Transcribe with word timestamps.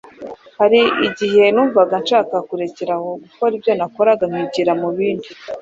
hari 0.59 0.81
igihe 1.07 1.43
numvaga 1.53 1.95
nshaka 2.03 2.35
kurekeraho 2.49 3.09
gukora 3.23 3.51
ibyo 3.57 3.73
nakoraga 3.79 4.23
nkigira 4.31 4.71
mu 4.81 4.89
bindi. 4.95 5.29